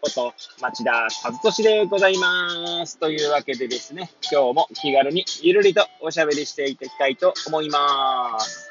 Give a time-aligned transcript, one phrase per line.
[0.00, 2.98] こと町田和俊でございます。
[2.98, 8.70] というわけでですね、今日も気軽にゆるりとおしゃべりしていきたいと思います。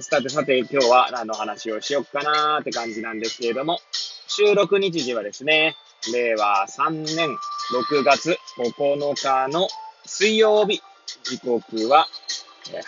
[0.00, 3.78] さてさて、今日は何の話をしよっかなーって感じなんですけれども、
[4.26, 5.76] 収録日時はですね、
[6.12, 7.28] 令和3年
[7.90, 9.68] 6月9日の
[10.06, 10.80] 水曜日、
[11.24, 12.08] 時刻は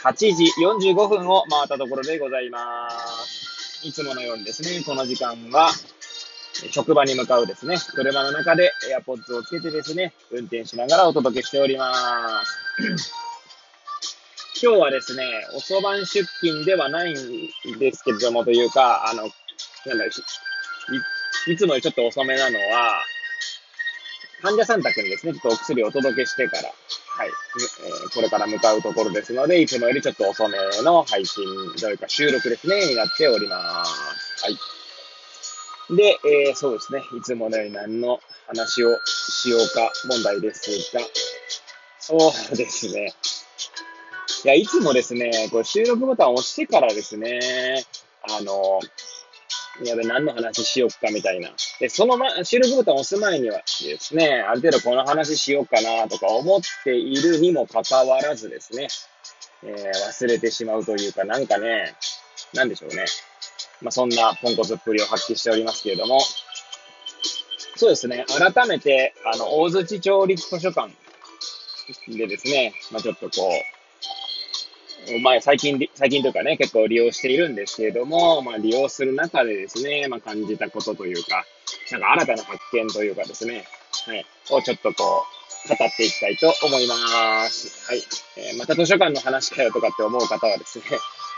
[0.03, 3.87] 8時45分を回ったところでございます。
[3.87, 5.71] いつものようにですね、この時間は
[6.71, 13.13] 職場に向かうですね、車の中で AirPods をつけてですね、運転しながらお届けしております。
[14.63, 15.25] 今日はですね、
[15.57, 20.11] 遅番出勤ではないんですけれども、というか、あの、なんだろ
[21.49, 23.03] い、いつもよりちょっと遅めなのは、
[24.43, 31.45] 患者さん宅にですね、ちょっとお薬をお届けしてから、はい、えー、これから向かうところですので、いつもよりちょっと遅めの配信、
[31.79, 34.45] というか収録ですね、になっております。
[34.45, 34.74] はい。
[35.91, 37.03] で、えー、そうですね。
[37.17, 41.01] いつものように何の話をしようか問題ですが、
[41.99, 42.17] そ
[42.53, 43.13] うですね。
[44.45, 47.85] いや、いつもですね、これ収録ボタンを押してからですね、
[48.23, 48.81] あの、
[49.83, 51.51] やべ、何の話しようかみたいな。
[51.81, 58.89] で、その、ま、収録ボタンを押す前にはですね、ある程度この話しようかなとか思っているにもかかわらずですね、
[59.65, 61.95] えー、忘れてしまうというか、なんかね、
[62.53, 63.05] なんでしょうね。
[63.83, 66.21] まあ、そんなポンコツっぷりを発揮しておりますけれども、
[67.77, 70.93] そうですね、改めて、あの、大槌町立図書館
[72.09, 73.51] でですね、まあ、ちょっとこ
[75.11, 81.45] う、前、最近、最近とかね、結構利用しているんですけれども、まあ、利用する中でですね、まあ、感じたことというか、
[81.91, 83.65] なんか新たな発見というかですね、
[84.07, 85.25] はい、をちょっとこ
[85.67, 87.91] う、語っていきたいと思います。
[87.91, 88.03] はい。
[88.37, 90.85] えー、また図書館の話かよとかって思う方はですね、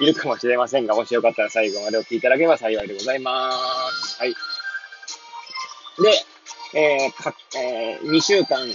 [0.01, 3.53] いるかもしれませんが、もしよかったら最後までお聞きいただければ幸いでございま
[3.91, 4.19] す。
[4.19, 4.35] はい。
[6.73, 8.75] で、えー、か、えー、2週間に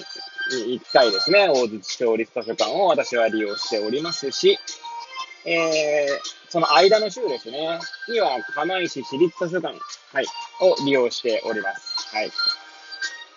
[0.79, 4.57] 1回ですね、大槌町立図書館を私は利用しておりますし、
[5.45, 6.07] えー、
[6.49, 9.77] その間の週ですね、には釜石市立図書館、
[10.13, 10.25] はい、
[10.61, 12.15] を利用しております。
[12.15, 12.31] はい。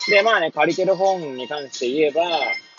[0.09, 2.22] で、まあね、借りてる本に関して言えば、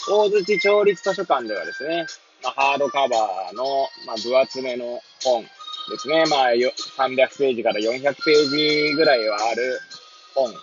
[0.10, 2.06] 大槌町立図書館ではですね、
[2.46, 5.42] まあ、ハードカバーの、まあ、分厚めの本
[5.90, 6.26] ですね。
[6.30, 9.80] まあ、300ページから400ページぐらいはある
[10.36, 10.54] 本。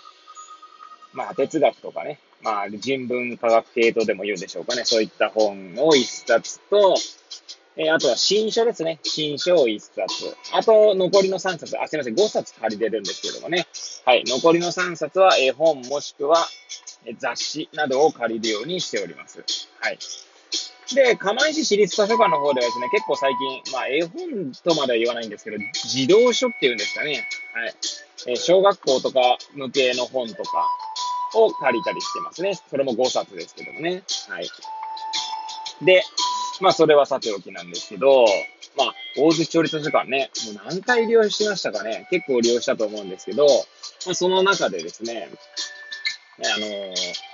[1.11, 2.19] まあ、哲学とかね。
[2.41, 4.85] まあ、人文科学系とでも言うでしょうかね。
[4.85, 6.95] そういった本を一冊と、
[7.75, 8.99] えー、あとは新書ですね。
[9.03, 10.35] 新書を一冊。
[10.53, 11.77] あと、残りの3冊。
[11.81, 12.15] あ、すいません。
[12.15, 13.67] 5冊借りてるんですけどもね。
[14.05, 14.23] はい。
[14.25, 16.47] 残りの3冊は絵本もしくは
[17.17, 19.43] 雑誌などを借りるようにしております。
[19.81, 19.99] はい。
[20.93, 23.33] で、釜石市立図書館の方ではですね、結構最
[23.63, 25.57] 近、まあ、絵本とまでは言わないんですけど、
[25.87, 27.25] 児童書っていうんですかね。
[27.53, 27.73] はい。
[28.27, 30.67] え小学校とか向けの本とか
[31.35, 32.53] を借りたりしてますね。
[32.69, 34.03] それも5冊ですけどもね。
[34.29, 34.49] はい。
[35.85, 36.03] で、
[36.61, 38.25] まあ、それはさておきなんですけど、
[38.77, 42.07] まあ、大津町立図書館ね、もう何回利用しましたかね。
[42.09, 45.29] 結構利用したと思うんですけど、まあ、その中でですね、
[46.39, 47.32] あのー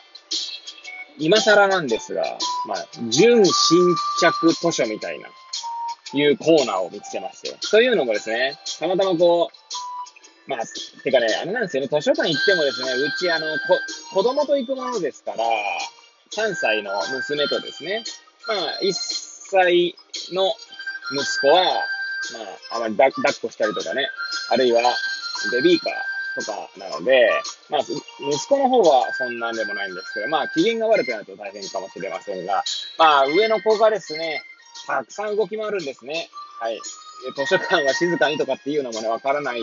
[1.20, 2.24] 今更なんですが、
[2.66, 5.28] まあ、純新着図書みたいな、
[6.14, 7.58] いうコーナーを見つけまして。
[7.70, 10.60] というのもですね、たまたまこう、まあ、
[11.04, 13.80] てかね、あれなんですよね、図書館行ってもですね、うちあの、こ、
[14.14, 15.44] 子供と行くものですから、
[16.36, 18.04] 3歳の娘とですね、
[18.48, 19.96] まあ、1歳
[20.32, 20.54] の
[21.12, 21.70] 息子は、ま
[22.72, 24.08] あ、あまり抱っこしたりとかね、
[24.50, 24.82] あるいは、
[25.52, 25.94] ベビーカー、
[26.40, 27.30] とかなので、
[27.70, 32.64] まあ、息子の方はそんなんでもないんですけど、まあ、機嫌が悪くなると大変かもしれませんが、
[32.98, 34.42] まあ、上の子がですね、
[34.88, 36.30] たくさん動き回るんですね。
[36.60, 36.80] はい。
[37.36, 39.62] 図書館は静かにとかっていうのもね、わからない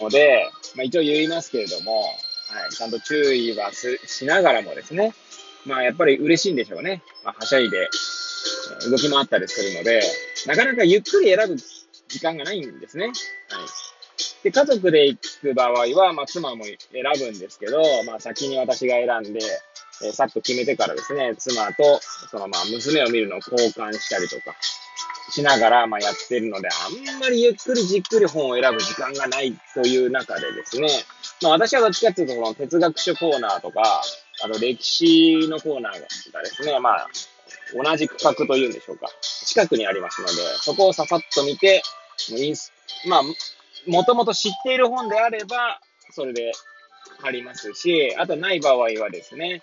[0.00, 5.14] ので、まあ、一応言いますけれども、はい、ちゃんと注意はしながらもですね、
[5.66, 7.02] まあ、やっぱり嬉しいんでしょうね。
[7.24, 7.88] まあ、はしゃいで
[8.90, 10.02] 動き回ったりするので、
[10.46, 11.56] なかなかゆっくり選ぶ
[12.08, 13.06] 時間がないんですね。
[13.06, 13.14] はい。
[14.42, 16.78] で、家族で行く場合は、まあ、妻も選
[17.18, 19.40] ぶんですけど、まあ、先に私が選んで、
[20.02, 22.00] えー、さっと決めてからですね、妻と、
[22.30, 24.54] そのまあ、娘を見るのを交換したりとか、
[25.30, 30.88] しながら、まあ、やってるので、あんまりゆっくりじっくり本を選ぶ時間がないという中でですね、
[31.42, 34.02] まあ、私はどっちかっていうと、この哲学書コーナーとか、
[34.42, 35.92] あの、歴史のコーナー
[36.32, 37.08] がですね、まあ、
[37.74, 39.08] 同じ区画というんでしょうか。
[39.46, 41.82] 近くにありますので、そこをささっと見て、
[42.28, 42.72] インス
[43.06, 43.22] まあ、
[43.86, 45.80] もともと知っている本であれば、
[46.12, 46.52] それで
[47.22, 49.62] ありますし、あとない場合はですね、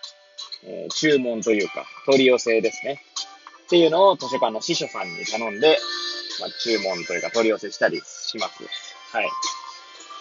[0.64, 3.02] えー、注文というか、取り寄せですね。
[3.66, 5.78] っていうのを図書館の司書さんに頼んで、
[6.40, 8.64] まあ、注文というか取り寄せしたりします。
[9.12, 9.30] はい。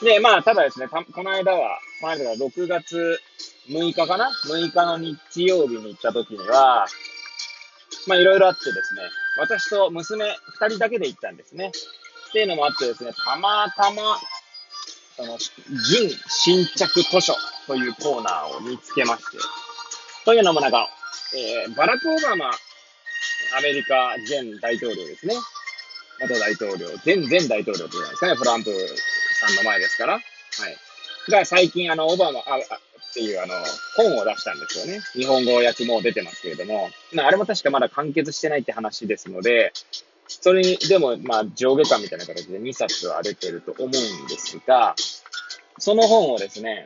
[0.04, 3.20] で、まあ、ただですね、この間は、この間は6月
[3.68, 6.86] 6日かな ?6 日の日曜日に行った時には、
[8.06, 9.02] まあ、いろいろあってですね、
[9.38, 10.24] 私と娘
[10.60, 11.72] 2人だけで行ったんですね。
[12.28, 14.18] っていうのもあってですね、たまたま、
[15.16, 17.34] その、準新着図書
[17.66, 19.38] というコーナーを見つけまして、
[20.24, 20.88] というのもなんか、
[21.34, 25.34] えー、バラク・オバマ、アメリカ前大統領ですね。
[26.20, 30.12] 元大統領、前前大統領というんですかね、トランプさんの前ですから。
[30.14, 30.22] はい。
[31.30, 33.54] が最近、あの、オバマ、あ、あっていうあの、
[33.96, 35.00] 本を出したんですよね。
[35.14, 36.90] 日本語訳も出てますけれども。
[37.12, 39.72] ま、あれも確かまだ完結してないって話ですので、
[40.28, 44.00] それに、でも、まあ、上下巻みたいな形で2冊は出てると思うんで
[44.38, 44.94] すが、
[45.78, 46.84] その本をですね、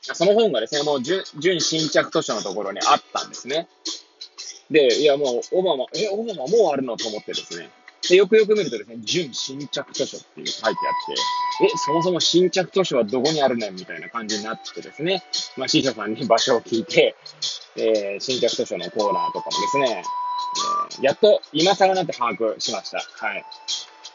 [0.00, 1.24] その本がですね、もう準
[1.60, 3.68] 新着図書のところにあったんですね。
[4.70, 7.70] で、いやもう、オバマ、え、オバマもうあるのと思ってですね。
[8.08, 10.74] で、よくよく見るとですね、準新着図書っていう書いてあっ
[11.58, 15.24] て、え、そもそも新着図書はどこにあるねんみたいな感じになってですね、
[15.56, 17.16] まあ、司書さんに場所を聞いて、
[17.76, 20.02] えー、新着図書のコーナーとかもですね、
[21.02, 22.98] やっと今更なって把握しました。
[22.98, 23.44] はい。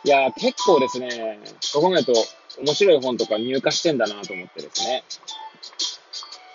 [0.05, 1.39] いや結構ですね、
[1.73, 2.13] ここまでと
[2.59, 5.03] 面白い本とか入荷してんだなと思ってですね。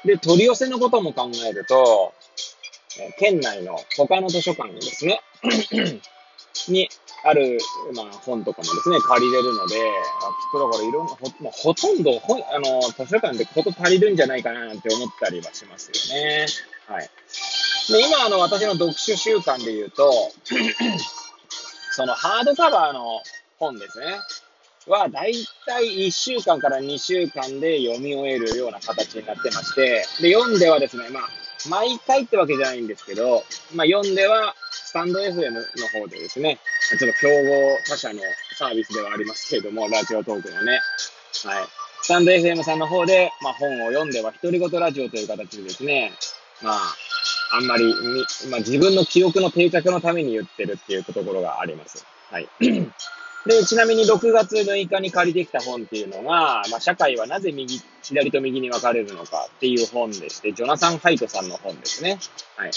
[0.04, 2.14] で、取り寄せのことも考えると、
[3.00, 5.20] え、県内の他の図書館にですね、
[6.68, 6.88] に
[7.24, 7.58] ある、
[7.94, 16.46] まあ、本とかもですね、借りれるので、あきっとだからいろんな、ほ,、まあ、ほとんど本、あの、図書館でこと足りるんじゃないかなって思ったりはしますよね。
[16.86, 17.10] はい。
[17.92, 20.12] で、今、あの、私の読書習慣で言うと、
[21.92, 23.20] そのハードカバーの
[23.58, 24.06] 本ですね。
[24.86, 25.34] は、だい
[25.66, 31.22] たい1週間から2週間で読み終えるような形になってまして、で、読んではですね、まあ、
[31.68, 33.44] 毎回ってわけじゃないんですけど、
[33.74, 36.58] まあ、読んでは、スタンド FM の方でですね、
[36.88, 38.20] ちょっと競合他社の
[38.56, 40.80] サービスではありますけれども、ラジオトークのね、
[41.44, 41.64] はい。
[42.02, 46.12] スタンド FM さんの方で、まあ、本を読んでは独り言ラジオという形でですね、
[46.62, 46.76] まあ、
[47.50, 52.04] あんまりみ、まあ、自分の記憶の定着のために言ってるっていうところがあります。
[52.30, 52.48] はい。
[53.46, 62.18] で、ちなみに6月6日に借りてきた本っていうのが、まあ、社会はなぜ右、左と右に分かれるのかっていう本でして、ジョナサン・ハイトさんの本ですね。
[62.56, 62.70] はい。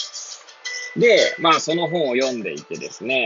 [0.97, 3.25] で、まあ、その本を読んでいてですね、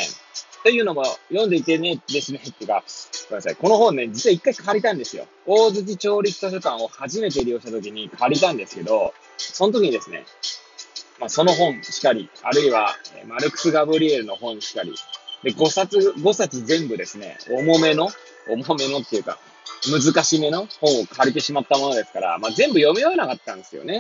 [0.64, 2.84] というのも、読んでいてね、ですね、っていうか、
[3.30, 3.56] ごめんなさい。
[3.56, 5.28] この本ね、実は一回借りたんですよ。
[5.46, 10.26] 大槌町立図書館を初めて利用した時に借りたんですけど、その時にですね、
[11.20, 12.96] まあ、その本しかり、あるいは、
[13.28, 14.94] マルクス・ガブリエルの本しかり、
[15.44, 18.10] で、5冊、5冊全部ですね、重めの、
[18.48, 19.40] 重めのっていうか、
[19.90, 24.00] 難しめの本を借りてしまったものですから、まあ、全部読み終えなかったんですよね。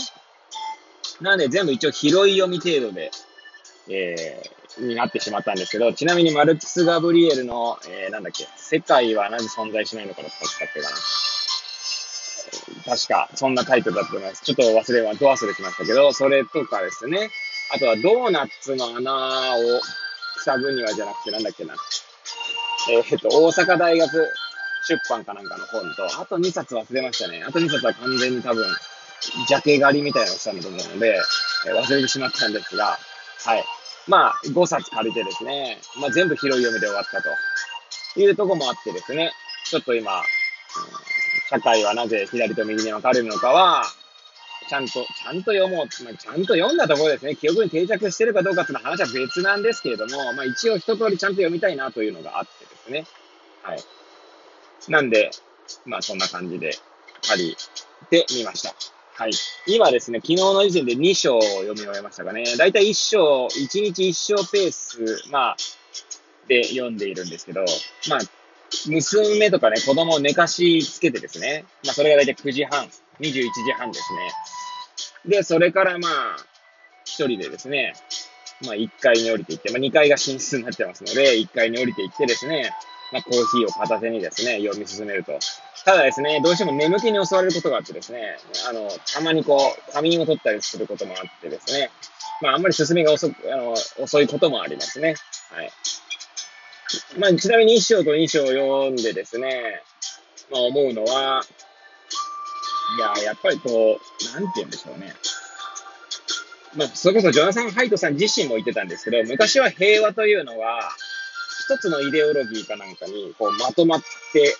[1.22, 3.12] なので全部一応拾い読み程度で、
[3.88, 10.96] えー、になってしまったんですけど、ちなみにマルクス・ガブリエルの、えー、なんだっけ、世界はなぜ存在しないのかだったっけかな。
[12.86, 14.44] 確か、そんなタイトルだと思います。
[14.44, 17.30] ちょっと忘れは、ど忘れしましたけど、それとかですね。
[17.74, 19.82] あとは、ドーナツの穴を
[20.38, 21.74] 塞ぐにはじゃなくて、なんだっけな。
[22.92, 24.34] えー、っと、大阪大学
[24.88, 27.44] 出版かなんかの本と、あと2冊忘れましたね。
[27.44, 28.64] あと2冊は完全に多分、
[29.48, 31.20] ジャケ狩りみたいなのをしたんだと思うので、
[31.68, 33.00] えー、忘れてしまったんですが、
[33.46, 33.64] はい。
[34.08, 39.32] まあ、5冊借りてですね、まあ、全部拾い読みで終わったというとこもあってですね、
[39.66, 40.22] ちょっと今、
[41.50, 43.84] 社会はなぜ左と右に分かれるのかは、
[44.68, 46.04] ちゃんと、ちゃんと読もう。
[46.04, 47.36] まあ、ちゃんと読んだところですね。
[47.36, 53.06] 記憶に定着してるかどうかっていうの話は別なんですけれども、まあ一応一通りちゃんと読みたいなというのがあってですね。
[53.62, 53.84] はい。
[54.90, 55.30] なんで、
[55.86, 56.72] まあそんな感じで
[57.28, 57.58] 借り
[58.10, 58.74] てみました。
[59.18, 59.32] はい。
[59.68, 62.44] 今ですね、昨日の時点で2章を読み終えましたかね。
[62.58, 65.58] だいたい1章、1日1章ペース、まあ、
[66.48, 67.64] で読んでいるんですけど、
[68.10, 68.20] まあ、
[68.88, 72.86] 娘とかね、子供を寝かしつけてですね、まあ、それがだいたい9時半、
[73.20, 74.14] 21時半です
[75.26, 75.38] ね。
[75.38, 76.38] で、それからまあ、
[77.04, 77.94] 一人でですね、
[78.66, 82.72] まあ、1階に降りていって、まあ、2階が寝室になってますので、1階に降りていってですね、
[83.12, 85.38] まあ、コーヒーを片手にですね、読み進めると。
[85.86, 88.38] ただですね、どうしても眠気に襲われることがあってですね、
[88.68, 91.92] あの、たまにこう、仮眠を取ったりすることもあってですね、
[92.42, 95.16] まあ、あんまり進みが遅くあの遅いこともありますね。
[95.52, 95.72] はい。
[97.18, 99.82] まあ、ちなみに1章と2章を読んでですね、
[100.52, 101.44] まあ、思うのは、
[102.98, 105.14] いや、やっぱりこう、なんて言うんでしょうね。
[106.76, 110.92] まあ、それこそジョナサン・ハイトさん自身も言ってたんですけど、昔は平和というのは、
[111.68, 114.02] 一つのイデオロギーかなんかにこうまとまっ
[114.34, 114.56] て、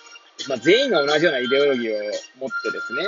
[0.48, 1.96] まあ、全員が同じようなイデオロギーを
[2.40, 3.04] 持ってですね、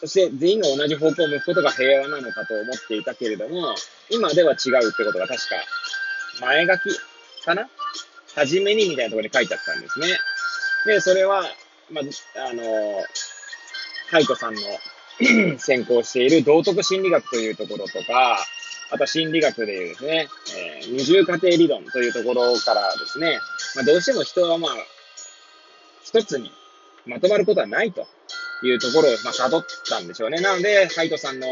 [0.00, 3.74] そして全員が同じ方向を向くことが平和なのかと思っていたけれども、
[4.10, 5.56] 今では違うってことが確か、
[6.40, 7.68] 前書きかな
[8.34, 10.06] 初めにみたいなところに書いてあったんですね。
[10.86, 11.44] で、それは、
[11.90, 12.62] まあ、あの、
[14.10, 14.60] ハイトさんの
[15.58, 18.38] 専攻している道徳心理学というところとか、
[18.90, 23.38] あと心理学でいうですね、えー、二重過程理論というところからですね、
[23.76, 24.72] まあ、どうしても人はまあ、
[26.02, 26.50] 一つに
[27.04, 28.06] まとまることはないと
[28.62, 30.40] いうところを、まあ、辿ったんでしょうね。
[30.40, 31.46] なので、ハイトさんの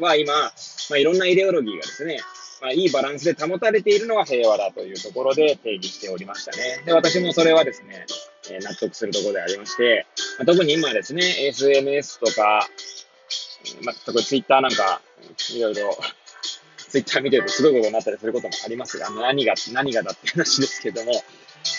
[0.00, 0.50] は今、ま
[0.92, 2.20] あ、いろんなイデオロギーがですね、
[2.60, 6.82] まあ、いいバランスで保たれているのが平和だというところで定義しておりましたね。
[6.84, 8.06] で、私もそれはですね、
[8.50, 10.06] え、納得するところでありまして、
[10.38, 12.68] まあ、特に今ですね、SNS とか、
[13.82, 15.00] まあ、特に Twitter なんか、
[15.54, 15.96] いろいろ、
[16.90, 21.12] Twitter 見てるとすごいことになったりすることもありますが、何が、何がだって話ですけども、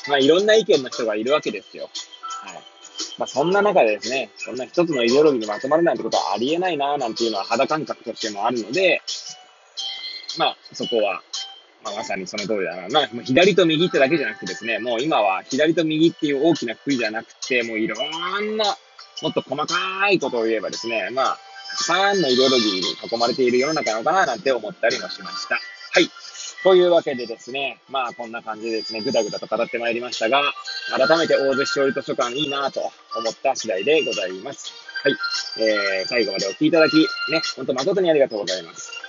[0.08, 1.90] まあ、いろんな意見の人がいるわけですよ。
[2.24, 2.64] はい。
[3.18, 9.02] まあ、そんな中でですね、そんな一つのイデオロギーにまとまるなんてことはありえないな、なんていうのは肌感覚としてもあるので、
[10.38, 11.22] まあ、そこは、
[11.84, 12.88] まあ、まさにその通りだな。
[12.90, 18.66] まあ、左と右ってだけじゃなくてですね、もう今は左と右っていう大きな国じゃなくて、もういろんな、
[19.22, 21.40] もっと細かいことを言えばですね、まあ、
[21.72, 22.82] たくさんのイデオロギーに
[23.12, 25.56] 囲まれている世の中なのかななんて思ったりもしました。
[25.56, 25.60] は
[26.00, 26.10] い。
[26.64, 30.42] というわけでですね、まあこんな感じでですね、ぐだぐだと語ってまいりましたが、
[30.98, 32.82] 改めて大洲勝利図書館いいなと
[33.16, 34.74] 思った次第でございます。
[35.04, 35.16] はい。
[35.58, 37.08] えー、最後までお聴きいただき、ね、
[37.56, 39.09] ほんと誠にありがとうございます。